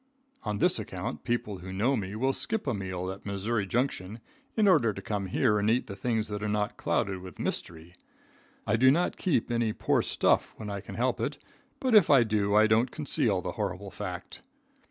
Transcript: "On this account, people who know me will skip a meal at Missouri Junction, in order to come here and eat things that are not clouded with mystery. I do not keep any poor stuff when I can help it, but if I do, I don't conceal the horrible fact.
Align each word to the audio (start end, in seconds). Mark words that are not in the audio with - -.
"On 0.41 0.57
this 0.57 0.79
account, 0.79 1.23
people 1.23 1.59
who 1.59 1.71
know 1.71 1.95
me 1.95 2.15
will 2.15 2.33
skip 2.33 2.65
a 2.65 2.73
meal 2.73 3.11
at 3.11 3.23
Missouri 3.23 3.67
Junction, 3.67 4.17
in 4.57 4.67
order 4.67 4.93
to 4.95 4.99
come 4.99 5.27
here 5.27 5.59
and 5.59 5.69
eat 5.69 5.85
things 5.85 6.27
that 6.29 6.41
are 6.41 6.49
not 6.49 6.75
clouded 6.75 7.19
with 7.19 7.37
mystery. 7.37 7.93
I 8.65 8.77
do 8.77 8.89
not 8.89 9.15
keep 9.15 9.51
any 9.51 9.73
poor 9.73 10.01
stuff 10.01 10.55
when 10.57 10.71
I 10.71 10.81
can 10.81 10.95
help 10.95 11.21
it, 11.21 11.37
but 11.79 11.93
if 11.93 12.09
I 12.09 12.23
do, 12.23 12.55
I 12.55 12.65
don't 12.65 12.89
conceal 12.89 13.41
the 13.43 13.51
horrible 13.51 13.91
fact. 13.91 14.41